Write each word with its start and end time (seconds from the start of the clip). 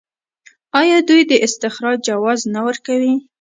آیا 0.81 0.97
دوی 1.07 1.21
د 1.31 1.31
استخراج 1.45 1.97
جواز 2.09 2.39
نه 2.53 2.61
ورکوي؟ 2.67 3.13